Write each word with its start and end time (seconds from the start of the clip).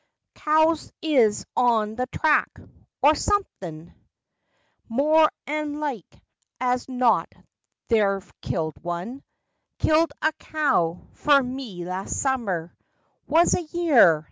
Cows 0.33 0.91
is 1.03 1.45
on 1.55 1.93
the 1.93 2.07
track—or 2.07 3.13
somethin'; 3.13 3.93
More 4.89 5.29
an' 5.45 5.79
like 5.79 6.19
as 6.59 6.89
not 6.89 7.31
they've 7.87 8.33
killed 8.41 8.83
one. 8.83 9.21
Killed 9.77 10.11
a 10.23 10.31
cow 10.39 11.01
fer 11.13 11.43
me 11.43 11.85
last 11.85 12.17
summer 12.19 12.75
Was 13.27 13.53
a 13.53 13.61
year! 13.61 14.19